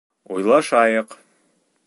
Уйлашайыҡ. 0.37 1.15